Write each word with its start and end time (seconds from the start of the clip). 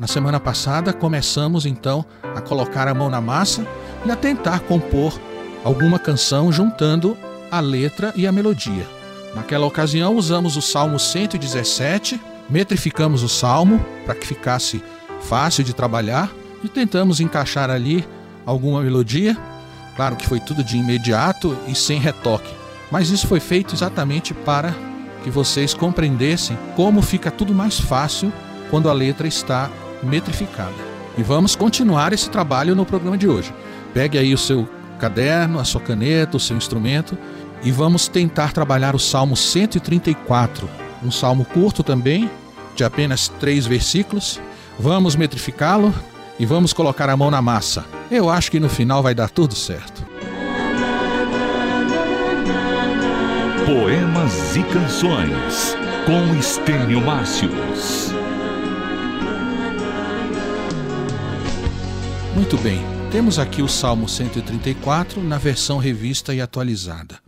Na 0.00 0.06
semana 0.06 0.40
passada, 0.40 0.94
começamos 0.94 1.66
então 1.66 2.06
a 2.34 2.40
colocar 2.40 2.88
a 2.88 2.94
mão 2.94 3.10
na 3.10 3.20
massa 3.20 3.66
e 4.02 4.10
a 4.10 4.16
tentar 4.16 4.60
compor 4.60 5.12
alguma 5.62 5.98
canção 5.98 6.50
juntando 6.50 7.18
a 7.50 7.60
letra 7.60 8.10
e 8.16 8.26
a 8.26 8.32
melodia. 8.32 8.86
Naquela 9.34 9.66
ocasião, 9.66 10.16
usamos 10.16 10.56
o 10.56 10.62
Salmo 10.62 10.98
117, 10.98 12.18
metrificamos 12.48 13.22
o 13.22 13.28
salmo 13.28 13.84
para 14.06 14.14
que 14.14 14.26
ficasse 14.26 14.82
fácil 15.20 15.62
de 15.62 15.74
trabalhar 15.74 16.32
e 16.64 16.68
tentamos 16.68 17.20
encaixar 17.20 17.68
ali 17.68 18.08
alguma 18.46 18.80
melodia. 18.80 19.36
Claro 19.96 20.16
que 20.16 20.26
foi 20.26 20.40
tudo 20.40 20.64
de 20.64 20.78
imediato 20.78 21.54
e 21.68 21.74
sem 21.74 22.00
retoque, 22.00 22.54
mas 22.90 23.10
isso 23.10 23.26
foi 23.26 23.38
feito 23.38 23.74
exatamente 23.74 24.32
para 24.32 24.74
que 25.22 25.28
vocês 25.28 25.74
compreendessem 25.74 26.56
como 26.74 27.02
fica 27.02 27.30
tudo 27.30 27.52
mais 27.52 27.78
fácil 27.78 28.32
quando 28.70 28.88
a 28.88 28.94
letra 28.94 29.28
está 29.28 29.68
metrificada. 30.02 30.74
E 31.18 31.22
vamos 31.22 31.54
continuar 31.56 32.12
esse 32.12 32.30
trabalho 32.30 32.74
no 32.74 32.86
programa 32.86 33.18
de 33.18 33.28
hoje. 33.28 33.52
Pegue 33.92 34.18
aí 34.18 34.32
o 34.32 34.38
seu 34.38 34.68
caderno, 34.98 35.58
a 35.58 35.64
sua 35.64 35.80
caneta, 35.80 36.36
o 36.36 36.40
seu 36.40 36.56
instrumento 36.56 37.16
e 37.62 37.70
vamos 37.70 38.08
tentar 38.08 38.52
trabalhar 38.52 38.94
o 38.94 38.98
Salmo 38.98 39.36
134, 39.36 40.68
um 41.02 41.10
salmo 41.10 41.44
curto 41.44 41.82
também, 41.82 42.30
de 42.74 42.84
apenas 42.84 43.28
três 43.28 43.66
versículos. 43.66 44.40
Vamos 44.78 45.14
metrificá-lo 45.14 45.92
e 46.38 46.46
vamos 46.46 46.72
colocar 46.72 47.10
a 47.10 47.16
mão 47.16 47.30
na 47.30 47.42
massa. 47.42 47.84
Eu 48.10 48.30
acho 48.30 48.50
que 48.50 48.60
no 48.60 48.68
final 48.68 49.02
vai 49.02 49.14
dar 49.14 49.28
tudo 49.28 49.54
certo. 49.54 50.06
Poemas 53.66 54.56
e 54.56 54.62
Canções 54.64 55.76
com 56.06 56.34
Estênio 56.38 57.00
Márcios. 57.04 58.19
Muito 62.34 62.56
bem, 62.58 62.80
temos 63.10 63.38
aqui 63.38 63.62
o 63.62 63.68
Salmo 63.68 64.08
134 64.08 65.22
na 65.22 65.38
versão 65.38 65.78
revista 65.78 66.34
e 66.34 66.40
atualizada. 66.40 67.18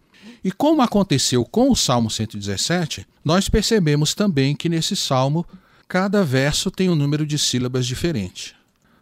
E 0.44 0.50
como 0.50 0.82
aconteceu 0.82 1.44
com 1.44 1.70
o 1.70 1.76
Salmo 1.76 2.10
117, 2.10 3.06
nós 3.24 3.48
percebemos 3.48 4.14
também 4.14 4.54
que 4.54 4.68
nesse 4.68 4.96
salmo 4.96 5.46
cada 5.88 6.24
verso 6.24 6.70
tem 6.70 6.88
um 6.88 6.94
número 6.94 7.26
de 7.26 7.38
sílabas 7.38 7.86
diferente. 7.86 8.54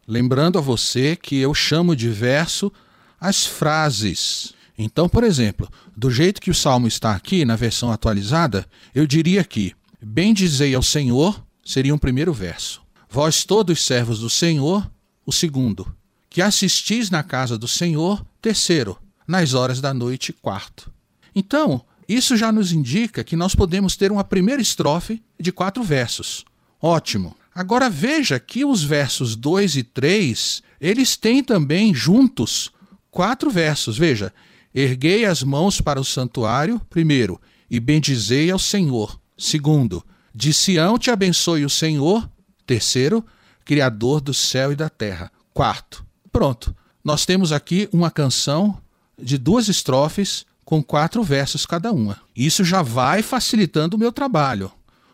Lembrando 0.06 0.58
a 0.58 0.60
você 0.60 1.16
que 1.16 1.36
eu 1.36 1.54
chamo 1.54 1.94
de 1.94 2.08
verso 2.08 2.72
as 3.20 3.46
frases. 3.46 4.54
Então, 4.76 5.08
por 5.08 5.24
exemplo, 5.24 5.68
do 5.96 6.10
jeito 6.10 6.40
que 6.40 6.50
o 6.50 6.54
salmo 6.54 6.88
está 6.88 7.12
aqui 7.12 7.44
na 7.44 7.56
versão 7.56 7.92
atualizada, 7.92 8.66
eu 8.94 9.06
diria 9.06 9.44
que 9.44 9.74
Bendizei 10.02 10.74
ao 10.74 10.82
Senhor 10.82 11.44
seria 11.62 11.94
um 11.94 11.98
primeiro 11.98 12.32
verso. 12.32 12.80
Vós 13.08 13.44
todos 13.44 13.84
servos 13.84 14.20
do 14.20 14.30
Senhor, 14.30 14.90
o 15.30 15.32
segundo. 15.32 15.86
Que 16.28 16.42
assistis 16.42 17.08
na 17.08 17.22
casa 17.22 17.56
do 17.56 17.68
Senhor, 17.68 18.26
terceiro. 18.42 18.98
Nas 19.28 19.54
horas 19.54 19.80
da 19.80 19.94
noite, 19.94 20.32
quarto. 20.32 20.92
Então, 21.32 21.84
isso 22.08 22.36
já 22.36 22.50
nos 22.50 22.72
indica 22.72 23.22
que 23.22 23.36
nós 23.36 23.54
podemos 23.54 23.94
ter 23.96 24.10
uma 24.10 24.24
primeira 24.24 24.60
estrofe 24.60 25.22
de 25.38 25.52
quatro 25.52 25.84
versos. 25.84 26.44
Ótimo. 26.82 27.36
Agora 27.54 27.88
veja 27.88 28.40
que 28.40 28.64
os 28.64 28.82
versos 28.82 29.36
2 29.36 29.76
e 29.76 29.82
3, 29.84 30.62
eles 30.80 31.16
têm 31.16 31.44
também 31.44 31.94
juntos 31.94 32.72
quatro 33.08 33.50
versos. 33.50 33.96
Veja, 33.96 34.34
erguei 34.74 35.24
as 35.24 35.44
mãos 35.44 35.80
para 35.80 36.00
o 36.00 36.04
santuário, 36.04 36.80
primeiro, 36.90 37.40
e 37.70 37.78
bendizei 37.78 38.50
ao 38.50 38.58
Senhor. 38.58 39.20
Segundo, 39.38 40.04
de 40.34 40.52
Sião 40.52 40.98
te 40.98 41.08
abençoe 41.08 41.64
o 41.64 41.70
Senhor. 41.70 42.28
Terceiro, 42.66 43.24
Criador 43.64 44.20
do 44.20 44.34
céu 44.34 44.72
e 44.72 44.76
da 44.76 44.88
terra. 44.88 45.30
Quarto, 45.52 46.04
pronto. 46.32 46.74
Nós 47.02 47.24
temos 47.24 47.52
aqui 47.52 47.88
uma 47.92 48.10
canção 48.10 48.78
de 49.18 49.38
duas 49.38 49.68
estrofes 49.68 50.44
com 50.64 50.82
quatro 50.82 51.22
versos 51.22 51.66
cada 51.66 51.92
uma. 51.92 52.20
Isso 52.34 52.64
já 52.64 52.82
vai 52.82 53.22
facilitando 53.22 53.96
o 53.96 53.98
meu 53.98 54.12
trabalho. 54.12 54.70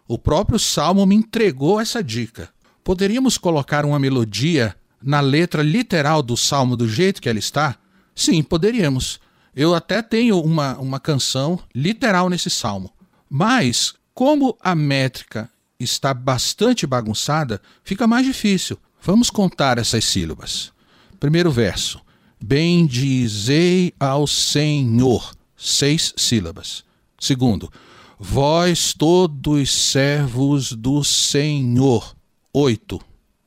O 0.06 0.18
próprio 0.18 0.58
Salmo 0.58 1.06
me 1.06 1.14
entregou 1.14 1.80
essa 1.80 2.02
dica. 2.02 2.50
Poderíamos 2.84 3.38
colocar 3.38 3.84
uma 3.84 3.98
melodia 3.98 4.76
na 5.02 5.20
letra 5.20 5.62
literal 5.62 6.22
do 6.22 6.36
Salmo 6.36 6.76
do 6.76 6.88
jeito 6.88 7.20
que 7.20 7.28
ela 7.28 7.38
está? 7.38 7.76
Sim, 8.14 8.42
poderíamos. 8.42 9.18
Eu 9.54 9.74
até 9.74 10.02
tenho 10.02 10.40
uma, 10.40 10.76
uma 10.78 11.00
canção 11.00 11.58
literal 11.74 12.28
nesse 12.28 12.50
Salmo. 12.50 12.92
Mas, 13.28 13.94
como 14.14 14.56
a 14.60 14.74
métrica 14.74 15.50
está 15.78 16.14
bastante 16.14 16.86
bagunçada, 16.86 17.60
fica 17.84 18.06
mais 18.06 18.24
difícil. 18.26 18.78
Vamos 19.02 19.30
contar 19.30 19.78
essas 19.78 20.04
sílabas. 20.04 20.72
Primeiro 21.20 21.50
verso. 21.50 22.00
Bendizei 22.42 23.92
ao 23.98 24.26
Senhor 24.26 25.34
seis 25.56 26.12
sílabas. 26.16 26.84
Segundo, 27.18 27.72
vós 28.18 28.92
todos 28.92 29.70
servos 29.70 30.72
do 30.72 31.02
Senhor. 31.02 32.14
Oito, 32.52 33.00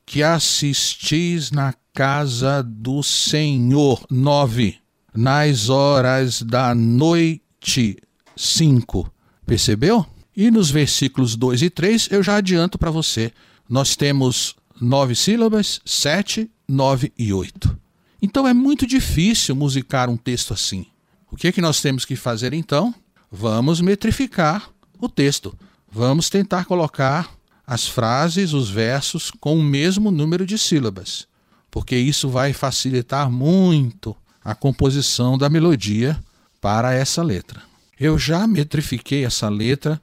que 0.04 0.22
assistis 0.22 1.50
na 1.50 1.74
casa 1.94 2.62
do 2.62 3.02
Senhor. 3.02 4.04
Nove, 4.10 4.78
nas 5.14 5.68
horas 5.68 6.42
da 6.42 6.74
noite. 6.74 7.96
Cinco, 8.36 9.12
percebeu? 9.46 10.06
E 10.36 10.50
nos 10.50 10.70
versículos 10.70 11.36
2 11.36 11.62
e 11.62 11.70
3 11.70 12.08
eu 12.10 12.22
já 12.22 12.36
adianto 12.36 12.78
para 12.78 12.90
você. 12.90 13.32
Nós 13.68 13.96
temos 13.96 14.54
nove 14.80 15.14
sílabas, 15.14 15.80
sete, 15.84 16.50
nove 16.68 17.12
e 17.18 17.32
oito. 17.32 17.78
Então 18.22 18.46
é 18.46 18.54
muito 18.54 18.86
difícil 18.86 19.54
musicar 19.54 20.08
um 20.08 20.16
texto 20.16 20.52
assim. 20.52 20.86
O 21.30 21.36
que, 21.36 21.48
é 21.48 21.52
que 21.52 21.60
nós 21.60 21.80
temos 21.80 22.04
que 22.04 22.16
fazer 22.16 22.52
então? 22.52 22.94
Vamos 23.30 23.80
metrificar 23.80 24.70
o 24.98 25.08
texto. 25.08 25.56
Vamos 25.90 26.28
tentar 26.28 26.64
colocar 26.64 27.30
as 27.66 27.86
frases, 27.86 28.52
os 28.52 28.68
versos 28.68 29.30
com 29.30 29.58
o 29.58 29.62
mesmo 29.62 30.10
número 30.10 30.44
de 30.44 30.58
sílabas, 30.58 31.26
porque 31.70 31.96
isso 31.96 32.28
vai 32.28 32.52
facilitar 32.52 33.30
muito 33.30 34.16
a 34.44 34.54
composição 34.54 35.38
da 35.38 35.48
melodia 35.48 36.20
para 36.60 36.92
essa 36.92 37.22
letra. 37.22 37.62
Eu 37.98 38.18
já 38.18 38.46
metrifiquei 38.46 39.24
essa 39.24 39.48
letra 39.48 40.00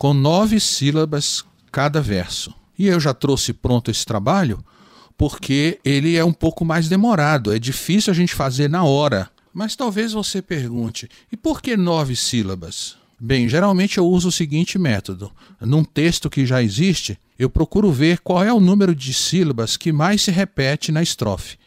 com 0.00 0.14
nove 0.14 0.58
sílabas 0.58 1.44
cada 1.70 2.00
verso. 2.00 2.54
E 2.78 2.86
eu 2.86 2.98
já 2.98 3.12
trouxe 3.12 3.52
pronto 3.52 3.90
esse 3.90 4.06
trabalho 4.06 4.64
porque 5.14 5.78
ele 5.84 6.16
é 6.16 6.24
um 6.24 6.32
pouco 6.32 6.64
mais 6.64 6.88
demorado, 6.88 7.54
é 7.54 7.58
difícil 7.58 8.10
a 8.10 8.14
gente 8.14 8.34
fazer 8.34 8.70
na 8.70 8.82
hora. 8.82 9.28
Mas 9.52 9.76
talvez 9.76 10.14
você 10.14 10.40
pergunte: 10.40 11.06
e 11.30 11.36
por 11.36 11.60
que 11.60 11.76
nove 11.76 12.16
sílabas? 12.16 12.96
Bem, 13.20 13.46
geralmente 13.46 13.98
eu 13.98 14.06
uso 14.06 14.28
o 14.28 14.32
seguinte 14.32 14.78
método. 14.78 15.30
Num 15.60 15.84
texto 15.84 16.30
que 16.30 16.46
já 16.46 16.62
existe, 16.62 17.18
eu 17.38 17.50
procuro 17.50 17.92
ver 17.92 18.20
qual 18.20 18.42
é 18.42 18.50
o 18.50 18.58
número 18.58 18.94
de 18.94 19.12
sílabas 19.12 19.76
que 19.76 19.92
mais 19.92 20.22
se 20.22 20.30
repete 20.30 20.90
na 20.90 21.02
estrofe. 21.02 21.58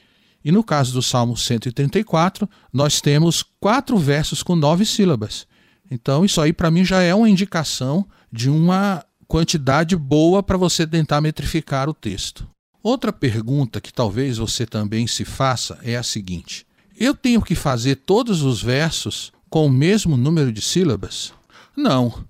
E 0.43 0.51
no 0.51 0.63
caso 0.63 0.91
do 0.91 1.03
Salmo 1.03 1.37
134, 1.37 2.49
nós 2.73 2.99
temos 2.99 3.45
quatro 3.59 3.95
versos 3.95 4.41
com 4.41 4.55
nove 4.55 4.87
sílabas. 4.87 5.45
Então, 5.91 6.25
isso 6.25 6.41
aí 6.41 6.51
para 6.51 6.71
mim 6.71 6.83
já 6.83 7.03
é 7.03 7.13
uma 7.13 7.29
indicação 7.29 8.03
de 8.33 8.49
uma 8.49 9.05
quantidade 9.27 9.95
boa 9.95 10.41
para 10.41 10.57
você 10.57 10.87
tentar 10.87 11.21
metrificar 11.21 11.87
o 11.87 11.93
texto. 11.93 12.47
Outra 12.81 13.13
pergunta 13.13 13.79
que 13.79 13.93
talvez 13.93 14.39
você 14.39 14.65
também 14.65 15.05
se 15.05 15.23
faça 15.23 15.77
é 15.83 15.95
a 15.95 16.01
seguinte: 16.01 16.65
eu 16.99 17.13
tenho 17.13 17.43
que 17.43 17.53
fazer 17.53 17.97
todos 17.97 18.41
os 18.41 18.59
versos 18.59 19.31
com 19.51 19.67
o 19.67 19.71
mesmo 19.71 20.17
número 20.17 20.51
de 20.51 20.61
sílabas? 20.61 21.31
Não, 21.77 22.25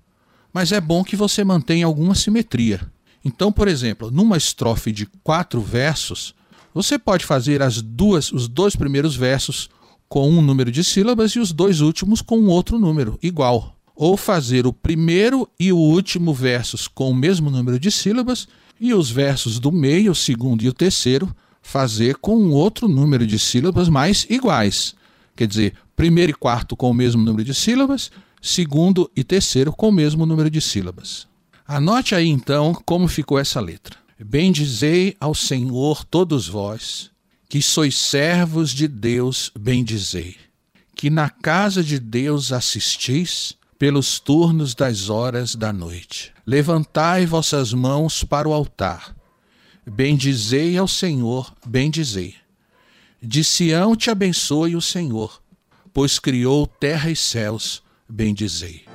mas 0.51 0.73
é 0.73 0.81
bom 0.81 1.05
que 1.05 1.15
você 1.15 1.41
mantenha 1.41 1.85
alguma 1.85 2.13
simetria. 2.13 2.81
Então, 3.23 3.49
por 3.49 3.69
exemplo, 3.69 4.11
numa 4.11 4.35
estrofe 4.35 4.91
de 4.91 5.05
quatro 5.23 5.61
versos, 5.61 6.35
você 6.73 6.99
pode 6.99 7.25
fazer 7.25 7.61
as 7.61 7.81
duas, 7.81 8.29
os 8.29 8.49
dois 8.49 8.75
primeiros 8.75 9.15
versos 9.15 9.69
com 10.09 10.29
um 10.29 10.41
número 10.41 10.69
de 10.69 10.83
sílabas 10.83 11.31
e 11.31 11.39
os 11.39 11.53
dois 11.53 11.79
últimos 11.79 12.21
com 12.21 12.37
um 12.37 12.47
outro 12.47 12.77
número 12.77 13.17
igual. 13.23 13.72
Ou 13.95 14.17
fazer 14.17 14.65
o 14.65 14.73
primeiro 14.73 15.47
e 15.59 15.71
o 15.71 15.77
último 15.77 16.33
versos 16.33 16.87
com 16.87 17.11
o 17.11 17.15
mesmo 17.15 17.49
número 17.49 17.79
de 17.79 17.91
sílabas 17.91 18.47
E 18.79 18.93
os 18.93 19.09
versos 19.09 19.59
do 19.59 19.71
meio, 19.71 20.11
o 20.11 20.15
segundo 20.15 20.63
e 20.63 20.69
o 20.69 20.73
terceiro, 20.73 21.33
fazer 21.61 22.17
com 22.17 22.35
um 22.35 22.51
outro 22.51 22.87
número 22.87 23.25
de 23.25 23.39
sílabas, 23.39 23.87
mas 23.87 24.27
iguais. 24.29 24.95
Quer 25.35 25.47
dizer, 25.47 25.73
primeiro 25.95 26.31
e 26.31 26.35
quarto 26.35 26.75
com 26.75 26.89
o 26.89 26.93
mesmo 26.93 27.23
número 27.23 27.43
de 27.43 27.53
sílabas, 27.53 28.11
segundo 28.41 29.09
e 29.15 29.23
terceiro 29.23 29.71
com 29.71 29.89
o 29.89 29.91
mesmo 29.91 30.25
número 30.25 30.49
de 30.49 30.59
sílabas. 30.59 31.27
Anote 31.65 32.13
aí 32.13 32.27
então 32.27 32.73
como 32.85 33.07
ficou 33.07 33.39
essa 33.39 33.61
letra. 33.61 33.97
Bendizei 34.19 35.15
ao 35.19 35.33
Senhor 35.33 36.03
todos 36.03 36.47
vós, 36.47 37.09
que 37.49 37.61
sois 37.61 37.95
servos 37.95 38.71
de 38.71 38.87
Deus, 38.87 39.51
bendizei. 39.57 40.35
Que 40.95 41.09
na 41.09 41.29
casa 41.29 41.83
de 41.83 41.99
Deus 41.99 42.51
assistis 42.51 43.55
pelos 43.83 44.17
turnos 44.17 44.73
das 44.73 45.09
horas 45.09 45.55
da 45.55 45.73
noite. 45.73 46.31
Levantai 46.47 47.25
vossas 47.25 47.73
mãos 47.73 48.23
para 48.23 48.47
o 48.47 48.53
altar. 48.53 49.13
Bendizei 49.85 50.77
ao 50.77 50.87
Senhor, 50.87 51.53
bendizei. 51.67 52.33
De 53.21 53.43
Sião 53.43 53.93
te 53.93 54.09
abençoe 54.09 54.77
o 54.77 54.81
Senhor, 54.81 55.41
pois 55.93 56.17
criou 56.17 56.65
terra 56.65 57.11
e 57.11 57.15
céus, 57.17 57.83
bendizei. 58.07 58.85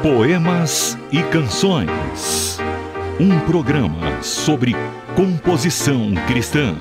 Poemas 0.00 0.96
e 1.12 1.22
canções. 1.24 2.56
Um 3.20 3.38
programa 3.40 4.22
sobre 4.22 4.72
composição 5.14 6.14
cristã. 6.26 6.74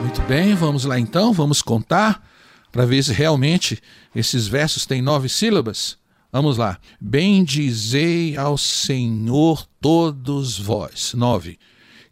Muito 0.00 0.20
bem, 0.22 0.56
vamos 0.56 0.84
lá 0.84 0.98
então, 0.98 1.32
vamos 1.32 1.62
contar 1.62 2.20
para 2.76 2.84
ver 2.84 3.02
se 3.02 3.10
realmente 3.10 3.80
esses 4.14 4.46
versos 4.46 4.84
têm 4.84 5.00
nove 5.00 5.30
sílabas. 5.30 5.96
Vamos 6.30 6.58
lá. 6.58 6.78
Bendizei 7.00 8.36
ao 8.36 8.58
Senhor 8.58 9.66
todos 9.80 10.58
vós. 10.58 11.14
Nove. 11.14 11.58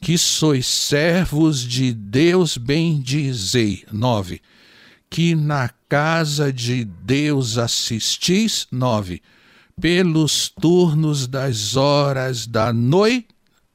Que 0.00 0.16
sois 0.16 0.64
servos 0.64 1.60
de 1.60 1.92
Deus, 1.92 2.56
bendizei. 2.56 3.84
Nove. 3.92 4.40
Que 5.10 5.34
na 5.34 5.68
casa 5.86 6.50
de 6.50 6.82
Deus 6.82 7.58
assistis. 7.58 8.66
Nove. 8.72 9.20
Pelos 9.78 10.48
turnos 10.48 11.26
das 11.26 11.76
horas 11.76 12.46
da 12.46 12.72
noite. 12.72 13.28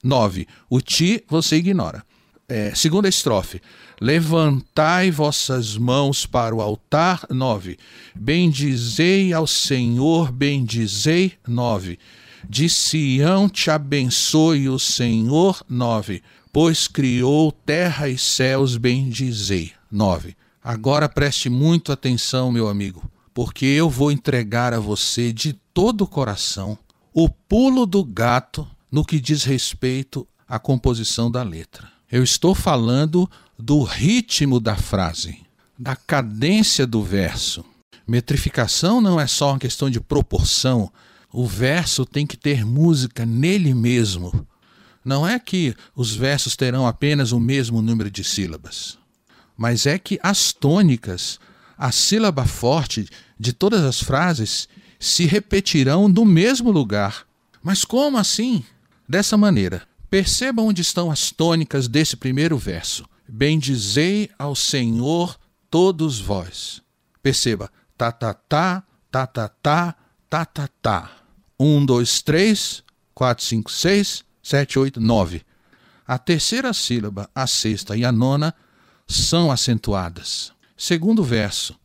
Nove. 0.04 0.48
O 0.68 0.82
ti 0.82 1.24
você 1.30 1.58
ignora. 1.58 2.04
É, 2.50 2.74
segunda 2.74 3.08
estrofe. 3.08 3.62
Levantai 4.02 5.12
vossas 5.12 5.78
mãos 5.78 6.26
para 6.26 6.56
o 6.56 6.62
altar. 6.62 7.28
9. 7.30 7.78
Bendizei 8.16 9.32
ao 9.32 9.46
Senhor, 9.46 10.32
bendizei. 10.32 11.34
9. 11.48 12.00
De 12.50 12.68
Sião 12.68 13.48
te 13.48 13.70
abençoe 13.70 14.68
o 14.68 14.80
Senhor. 14.80 15.64
9. 15.70 16.24
Pois 16.52 16.88
criou 16.88 17.52
terra 17.52 18.10
e 18.10 18.18
céus, 18.18 18.78
bendizei. 18.78 19.72
9. 19.92 20.36
Agora 20.64 21.08
preste 21.08 21.50
muito 21.50 21.92
atenção, 21.92 22.52
meu 22.52 22.68
amigo, 22.68 23.10
porque 23.34 23.66
eu 23.66 23.90
vou 23.90 24.12
entregar 24.12 24.74
a 24.74 24.80
você 24.80 25.32
de 25.32 25.54
todo 25.74 26.02
o 26.02 26.08
coração 26.08 26.78
o 27.14 27.30
pulo 27.30 27.86
do 27.86 28.04
gato 28.04 28.68
no 28.92 29.06
que 29.06 29.20
diz 29.20 29.44
respeito 29.44 30.28
à 30.48 30.58
composição 30.58 31.30
da 31.30 31.44
letra. 31.44 31.99
Eu 32.12 32.24
estou 32.24 32.56
falando 32.56 33.30
do 33.58 33.84
ritmo 33.84 34.60
da 34.60 34.76
frase, 34.76 35.42
da 35.78 35.96
cadência 35.96 36.88
do 36.88 37.04
verso. 37.04 37.64
Metrificação 38.08 39.00
não 39.00 39.20
é 39.20 39.28
só 39.28 39.52
uma 39.52 39.60
questão 39.60 39.92
de 39.92 40.00
proporção. 40.00 40.92
O 41.32 41.46
verso 41.46 42.08
tem 42.08 42.26
que 42.26 42.36
ter 42.36 42.66
música 42.66 43.28
nele 43.28 43.76
mesmo. 43.76 44.48
Não 45.06 45.28
é 45.28 45.38
que 45.38 45.76
os 45.96 46.16
versos 46.16 46.56
terão 46.56 46.88
apenas 46.88 47.32
o 47.32 47.40
mesmo 47.40 47.80
número 47.80 48.10
de 48.10 48.24
sílabas, 48.24 48.98
mas 49.56 49.86
é 49.86 50.00
que 50.00 50.20
as 50.24 50.52
tônicas, 50.52 51.40
a 51.78 51.92
sílaba 51.92 52.44
forte 52.46 53.08
de 53.40 53.54
todas 53.54 53.84
as 53.84 54.02
frases 54.02 54.68
se 55.00 55.26
repetirão 55.26 56.08
no 56.08 56.26
mesmo 56.26 56.72
lugar. 56.72 57.28
Mas 57.62 57.86
como 57.86 58.18
assim? 58.18 58.64
Dessa 59.08 59.38
maneira. 59.38 59.89
Perceba 60.10 60.62
onde 60.62 60.82
estão 60.82 61.12
as 61.12 61.32
tônicas 61.32 61.88
desse 61.88 62.18
primeiro 62.18 62.58
verso. 62.58 63.06
Bendizei 63.28 64.30
ao 64.40 64.56
Senhor 64.56 65.38
todos 65.70 66.20
vós. 66.20 66.82
Perceba, 67.22 67.72
tá, 67.96 68.12
tá, 68.12 68.34
tá, 68.34 68.84
tá, 69.12 69.28
tá, 69.28 69.50
tá, 69.50 69.96
tá, 70.30 70.46
tá, 70.46 70.70
tá. 70.82 71.12
Um, 71.60 71.86
dois, 71.86 72.22
três, 72.22 72.84
quatro, 73.14 73.44
cinco, 73.44 73.72
seis, 73.72 74.24
sete, 74.42 74.80
oito, 74.80 75.00
nove. 75.00 75.44
A 76.08 76.18
terceira 76.18 76.74
sílaba, 76.74 77.30
a 77.36 77.46
sexta 77.46 77.96
e 77.96 78.04
a 78.04 78.12
nona 78.12 78.56
são 79.08 79.52
acentuadas. 79.52 80.52
Segundo 80.76 81.24
verso, 81.24 81.78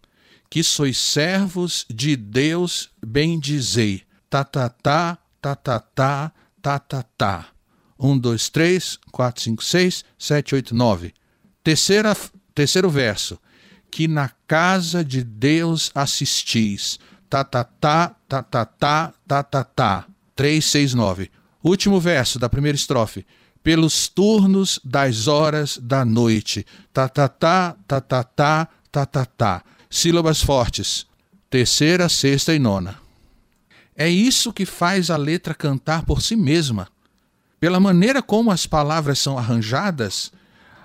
que 0.48 0.62
sois 0.62 0.96
servos 0.96 1.84
de 1.90 2.16
Deus, 2.16 2.88
bendizei. 3.04 4.02
Tá, 4.30 4.44
tá, 4.44 4.70
tá, 4.70 5.18
tá, 5.42 5.54
tá, 5.54 5.80
tá, 5.80 6.32
tá, 6.62 6.78
tá, 6.78 7.02
tá. 7.18 7.53
Um, 7.98 8.18
dois, 8.18 8.48
três, 8.48 8.98
quatro, 9.12 9.42
cinco, 9.42 9.64
seis, 9.64 10.04
sete, 10.18 10.54
oito, 10.54 10.74
nove. 10.74 11.14
Terceira, 11.62 12.16
terceiro 12.54 12.90
verso. 12.90 13.38
Que 13.90 14.08
na 14.08 14.30
casa 14.46 15.04
de 15.04 15.22
Deus 15.22 15.90
assistis. 15.94 16.98
Tá, 17.30 17.44
tá, 17.44 17.64
tá, 17.64 18.14
tá, 18.28 18.42
tá, 18.42 18.64
tá, 18.64 19.14
tá, 19.26 19.42
tá, 19.42 19.64
tá. 19.64 20.06
3, 20.36 20.64
6, 20.64 20.94
9. 20.94 21.30
Último 21.62 22.00
verso 22.00 22.38
da 22.38 22.48
primeira 22.48 22.76
estrofe. 22.76 23.24
Pelos 23.62 24.08
turnos 24.08 24.78
das 24.84 25.26
horas 25.26 25.78
da 25.78 26.04
noite. 26.04 26.66
Tá, 26.92 27.08
tá, 27.08 27.28
tá, 27.28 27.76
tá, 27.86 28.00
tá, 28.00 28.22
tá, 28.24 28.68
tá, 28.90 29.06
tá, 29.06 29.24
tá. 29.24 29.64
Sílabas 29.88 30.42
fortes. 30.42 31.06
Terceira, 31.48 32.08
sexta 32.08 32.54
e 32.54 32.58
nona. 32.58 32.98
É 33.96 34.08
isso 34.08 34.52
que 34.52 34.66
faz 34.66 35.08
a 35.08 35.16
letra 35.16 35.54
cantar 35.54 36.04
por 36.04 36.20
si 36.20 36.34
mesma. 36.34 36.88
Pela 37.64 37.80
maneira 37.80 38.20
como 38.20 38.50
as 38.50 38.66
palavras 38.66 39.18
são 39.18 39.38
arranjadas, 39.38 40.30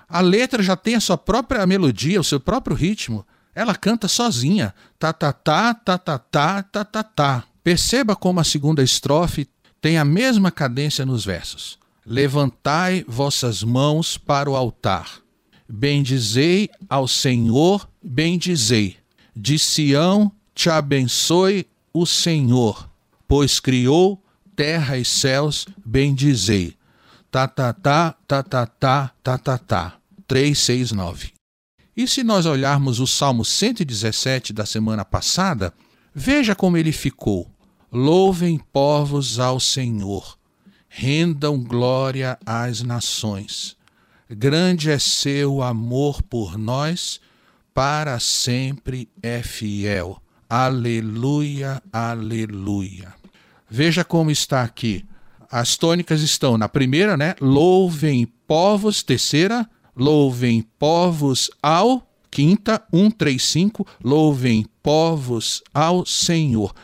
a 0.08 0.22
letra 0.22 0.62
já 0.62 0.74
tem 0.74 0.94
a 0.94 1.00
sua 1.00 1.18
própria 1.18 1.66
melodia, 1.66 2.18
o 2.18 2.24
seu 2.24 2.40
próprio 2.40 2.74
ritmo. 2.74 3.22
Ela 3.54 3.74
canta 3.74 4.08
sozinha. 4.08 4.74
Tá, 4.98 5.12
tá, 5.12 5.30
tá, 5.30 5.74
tá, 5.74 5.98
tá, 5.98 6.18
tá, 6.18 6.62
tá, 6.62 6.84
tá, 6.86 7.02
tá. 7.02 7.44
Perceba 7.62 8.16
como 8.16 8.40
a 8.40 8.44
segunda 8.44 8.82
estrofe 8.82 9.46
tem 9.78 9.98
a 9.98 10.06
mesma 10.06 10.50
cadência 10.50 11.04
nos 11.04 11.22
versos. 11.22 11.78
Levantai 12.06 13.04
vossas 13.06 13.62
mãos 13.62 14.16
para 14.16 14.48
o 14.48 14.56
altar. 14.56 15.20
Bendizei 15.68 16.70
ao 16.88 17.06
Senhor, 17.06 17.86
bendizei. 18.02 18.96
De 19.36 19.58
Sião 19.58 20.32
te 20.54 20.70
abençoe 20.70 21.66
o 21.92 22.06
Senhor, 22.06 22.88
pois 23.28 23.60
criou 23.60 24.24
terra 24.60 24.98
e 24.98 25.06
céus, 25.06 25.66
bendizei. 25.86 26.76
Tá, 27.30 27.48
tá, 27.48 27.72
tá, 27.72 28.14
tá, 28.26 28.42
tá, 28.42 28.66
tá, 28.66 29.10
tá, 29.22 29.38
tá, 29.38 29.56
tá. 29.56 29.94
3, 30.28 30.58
6, 30.58 30.92
9. 30.92 31.32
E 31.96 32.06
se 32.06 32.22
nós 32.22 32.44
olharmos 32.44 33.00
o 33.00 33.06
Salmo 33.06 33.42
117 33.42 34.52
da 34.52 34.66
semana 34.66 35.02
passada, 35.02 35.72
veja 36.14 36.54
como 36.54 36.76
ele 36.76 36.92
ficou. 36.92 37.50
Louvem 37.90 38.58
povos 38.70 39.40
ao 39.40 39.58
Senhor, 39.58 40.36
rendam 40.90 41.58
glória 41.58 42.38
às 42.44 42.82
nações. 42.82 43.78
Grande 44.28 44.90
é 44.90 44.98
seu 44.98 45.62
amor 45.62 46.22
por 46.22 46.58
nós, 46.58 47.18
para 47.72 48.20
sempre 48.20 49.08
é 49.22 49.42
fiel. 49.42 50.20
Aleluia, 50.50 51.82
aleluia. 51.90 53.19
Veja 53.70 54.04
como 54.04 54.30
está 54.30 54.62
aqui. 54.62 55.04
As 55.50 55.76
tônicas 55.76 56.20
estão 56.22 56.58
na 56.58 56.68
primeira, 56.68 57.16
né? 57.16 57.34
Louvem 57.40 58.26
povos, 58.46 59.02
terceira, 59.02 59.68
louvem 59.96 60.62
povos 60.78 61.50
ao, 61.62 62.08
quinta, 62.30 62.82
1, 62.92 63.10
3, 63.10 63.42
5, 63.42 63.86
louvem 64.02 64.66
povos 64.82 65.62
ao 65.72 66.04
Senhor. 66.04 66.74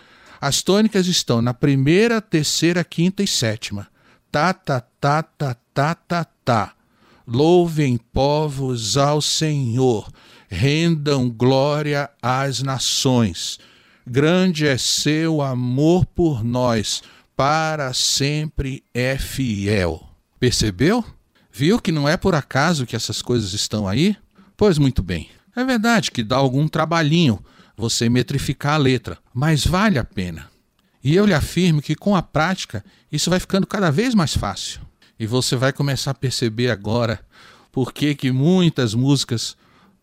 As 0.40 0.62
tônicas 0.62 1.06
estão 1.06 1.42
na 1.42 1.54
primeira, 1.54 2.20
terceira, 2.20 2.84
quinta 2.84 3.22
e 3.22 3.26
sétima. 3.26 3.88
Tá, 4.30 4.52
tá, 4.52 4.80
tá, 4.80 5.22
tá, 5.22 5.56
tá, 5.72 5.94
tá, 5.94 6.24
tá. 6.44 6.72
Louvem 7.26 7.98
povos 8.12 8.96
ao 8.96 9.20
Senhor, 9.20 10.08
rendam 10.48 11.28
glória 11.28 12.08
às 12.22 12.62
nações. 12.62 13.58
Grande 14.08 14.68
é 14.68 14.78
seu 14.78 15.42
amor 15.42 16.06
por 16.06 16.44
nós, 16.44 17.02
para 17.34 17.92
sempre 17.92 18.84
é 18.94 19.18
fiel. 19.18 20.08
Percebeu? 20.38 21.04
Viu 21.50 21.80
que 21.80 21.90
não 21.90 22.08
é 22.08 22.16
por 22.16 22.32
acaso 22.32 22.86
que 22.86 22.94
essas 22.94 23.20
coisas 23.20 23.52
estão 23.52 23.88
aí? 23.88 24.16
Pois 24.56 24.78
muito 24.78 25.02
bem. 25.02 25.28
É 25.56 25.64
verdade 25.64 26.12
que 26.12 26.22
dá 26.22 26.36
algum 26.36 26.68
trabalhinho 26.68 27.44
você 27.76 28.08
metrificar 28.08 28.74
a 28.74 28.78
letra, 28.78 29.18
mas 29.34 29.66
vale 29.66 29.98
a 29.98 30.04
pena. 30.04 30.48
E 31.02 31.16
eu 31.16 31.26
lhe 31.26 31.34
afirmo 31.34 31.82
que 31.82 31.96
com 31.96 32.14
a 32.14 32.22
prática 32.22 32.84
isso 33.10 33.28
vai 33.28 33.40
ficando 33.40 33.66
cada 33.66 33.90
vez 33.90 34.14
mais 34.14 34.36
fácil. 34.36 34.82
E 35.18 35.26
você 35.26 35.56
vai 35.56 35.72
começar 35.72 36.12
a 36.12 36.14
perceber 36.14 36.70
agora 36.70 37.18
por 37.72 37.92
que, 37.92 38.14
que 38.14 38.30
muitas 38.30 38.94
músicas 38.94 39.56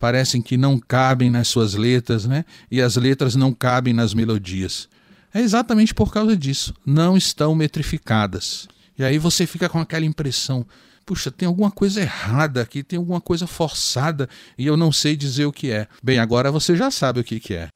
parecem 0.04 0.42
que 0.42 0.58
não 0.58 0.78
cabem 0.78 1.30
nas 1.30 1.48
suas 1.48 1.72
letras, 1.72 2.26
né? 2.26 2.44
E 2.70 2.82
as 2.82 2.94
letras 2.94 3.34
não 3.34 3.54
cabem 3.54 3.94
nas 3.94 4.12
melodias. 4.12 4.86
É 5.32 5.40
exatamente 5.40 5.94
por 5.94 6.12
causa 6.12 6.36
disso. 6.36 6.74
Não 6.84 7.16
estão 7.16 7.54
metrificadas. 7.54 8.68
E 8.98 9.02
aí 9.02 9.16
você 9.16 9.46
fica 9.46 9.66
com 9.66 9.78
aquela 9.78 10.04
impressão: 10.04 10.66
puxa, 11.06 11.30
tem 11.30 11.48
alguma 11.48 11.70
coisa 11.70 12.02
errada 12.02 12.60
aqui, 12.60 12.82
tem 12.82 12.98
alguma 12.98 13.18
coisa 13.18 13.46
forçada 13.46 14.28
e 14.58 14.66
eu 14.66 14.76
não 14.76 14.92
sei 14.92 15.16
dizer 15.16 15.46
o 15.46 15.52
que 15.52 15.70
é. 15.70 15.88
Bem, 16.02 16.18
agora 16.18 16.52
você 16.52 16.76
já 16.76 16.90
sabe 16.90 17.20
o 17.20 17.24
que, 17.24 17.40
que 17.40 17.54
é. 17.54 17.68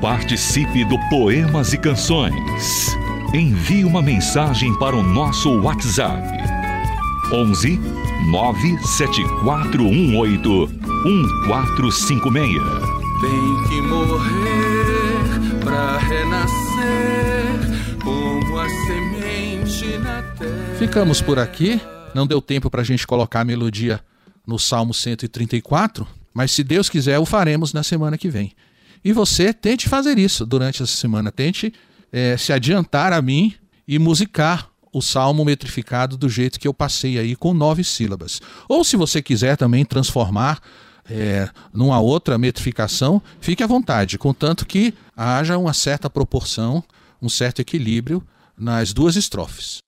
Participe 0.00 0.82
do 0.86 0.96
Poemas 1.10 1.74
e 1.74 1.78
Canções. 1.78 2.86
Envie 3.34 3.84
uma 3.84 4.00
mensagem 4.00 4.74
para 4.78 4.96
o 4.96 5.02
nosso 5.02 5.60
WhatsApp. 5.60 6.61
11 7.32 7.80
97418 8.30 10.68
1456. 11.04 12.62
Tem 13.20 13.64
que 13.68 13.80
morrer 13.80 15.58
pra 15.60 15.98
renascer 15.98 17.60
como 18.02 18.58
a 18.58 18.68
semente 18.68 19.96
na 19.98 20.22
terra. 20.22 20.74
Ficamos 20.78 21.20
por 21.22 21.38
aqui. 21.38 21.80
Não 22.14 22.26
deu 22.26 22.42
tempo 22.42 22.68
para 22.68 22.82
a 22.82 22.84
gente 22.84 23.06
colocar 23.06 23.40
a 23.40 23.44
melodia 23.44 24.04
no 24.46 24.58
Salmo 24.58 24.92
134, 24.92 26.06
mas 26.34 26.50
se 26.50 26.62
Deus 26.62 26.90
quiser, 26.90 27.18
o 27.18 27.24
faremos 27.24 27.72
na 27.72 27.82
semana 27.82 28.18
que 28.18 28.28
vem. 28.28 28.52
E 29.02 29.10
você 29.12 29.54
tente 29.54 29.88
fazer 29.88 30.18
isso 30.18 30.44
durante 30.44 30.82
essa 30.82 30.94
semana. 30.94 31.32
Tente 31.32 31.72
é, 32.12 32.36
se 32.36 32.52
adiantar 32.52 33.12
a 33.12 33.22
mim 33.22 33.54
e 33.88 33.98
musicar 33.98 34.71
o 34.92 35.00
salmo 35.00 35.44
metrificado 35.44 36.16
do 36.16 36.28
jeito 36.28 36.60
que 36.60 36.68
eu 36.68 36.74
passei 36.74 37.18
aí, 37.18 37.34
com 37.34 37.54
nove 37.54 37.82
sílabas. 37.82 38.40
Ou 38.68 38.84
se 38.84 38.96
você 38.96 39.22
quiser 39.22 39.56
também 39.56 39.84
transformar 39.84 40.60
é, 41.08 41.48
numa 41.72 41.98
outra 42.00 42.36
metrificação, 42.38 43.22
fique 43.40 43.62
à 43.62 43.66
vontade, 43.66 44.18
contanto 44.18 44.66
que 44.66 44.94
haja 45.16 45.56
uma 45.56 45.72
certa 45.72 46.10
proporção, 46.10 46.84
um 47.20 47.28
certo 47.28 47.60
equilíbrio 47.60 48.22
nas 48.56 48.92
duas 48.92 49.16
estrofes. 49.16 49.78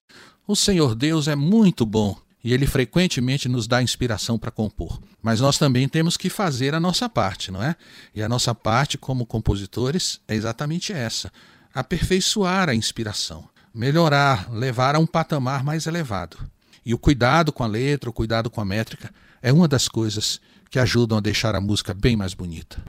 O 0.46 0.56
Senhor 0.56 0.94
Deus 0.94 1.28
é 1.28 1.36
muito 1.36 1.86
bom 1.86 2.16
e 2.42 2.52
ele 2.52 2.66
frequentemente 2.66 3.48
nos 3.48 3.66
dá 3.66 3.82
inspiração 3.82 4.38
para 4.38 4.50
compor. 4.50 5.00
Mas 5.22 5.40
nós 5.40 5.56
também 5.56 5.88
temos 5.88 6.16
que 6.16 6.28
fazer 6.28 6.74
a 6.74 6.80
nossa 6.80 7.08
parte, 7.08 7.50
não 7.50 7.62
é? 7.62 7.74
E 8.14 8.22
a 8.22 8.28
nossa 8.28 8.54
parte 8.54 8.98
como 8.98 9.24
compositores 9.24 10.20
é 10.28 10.34
exatamente 10.34 10.92
essa: 10.92 11.32
aperfeiçoar 11.72 12.68
a 12.68 12.74
inspiração, 12.74 13.48
melhorar, 13.74 14.48
levar 14.52 14.94
a 14.94 14.98
um 14.98 15.06
patamar 15.06 15.64
mais 15.64 15.86
elevado. 15.86 16.38
E 16.86 16.94
o 16.94 16.98
cuidado 16.98 17.52
com 17.52 17.64
a 17.64 17.66
letra, 17.66 18.08
o 18.08 18.12
cuidado 18.12 18.48
com 18.48 18.60
a 18.60 18.64
métrica 18.64 19.10
é 19.42 19.52
uma 19.52 19.66
das 19.66 19.88
coisas 19.88 20.40
que 20.70 20.78
ajudam 20.78 21.18
a 21.18 21.20
deixar 21.20 21.54
a 21.54 21.60
música 21.60 21.92
bem 21.92 22.16
mais 22.16 22.34
bonita. 22.34 22.82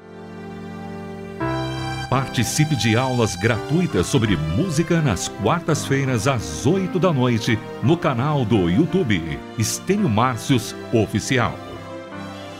Participe 2.09 2.75
de 2.75 2.95
aulas 2.95 3.35
gratuitas 3.35 4.05
sobre 4.05 4.37
música 4.37 5.01
nas 5.01 5.27
quartas-feiras 5.27 6.27
às 6.27 6.65
8 6.65 6.99
da 6.99 7.11
noite 7.11 7.57
no 7.81 7.97
canal 7.97 8.45
do 8.45 8.69
YouTube 8.69 9.39
Estênio 9.57 10.07
Márcios 10.07 10.75
Oficial. 10.93 11.57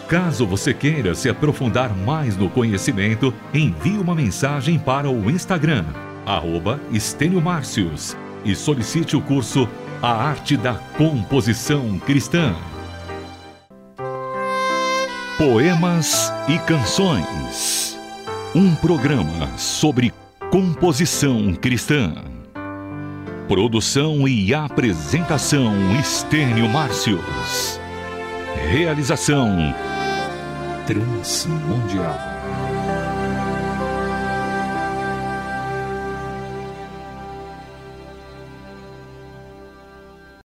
Caso 0.10 0.46
você 0.46 0.74
queira 0.74 1.14
se 1.16 1.30
aprofundar 1.30 1.96
mais 1.96 2.36
no 2.36 2.50
conhecimento, 2.50 3.34
envie 3.54 3.98
uma 3.98 4.16
mensagem 4.16 4.78
para 4.78 5.10
o 5.10 5.30
Instagram, 5.30 5.86
arroba 6.26 6.80
Estênio 6.92 7.42
Márcios, 7.42 8.16
e 8.44 8.56
solicite 8.56 9.16
o 9.16 9.22
curso 9.22 9.68
A 10.02 10.12
Arte 10.12 10.58
da 10.58 10.76
Composição 10.98 12.00
Cristã. 12.00 12.56
Poemas 15.38 16.32
e 16.48 16.58
Canções 16.60 17.96
um 18.56 18.74
programa 18.74 19.50
sobre 19.58 20.14
composição 20.50 21.54
cristã. 21.56 22.14
Produção 23.50 24.26
e 24.26 24.54
apresentação 24.54 25.74
Estênio 26.00 26.70
Márcios. 26.70 27.82
Realização 28.72 29.76
Transmundial. 30.88 32.35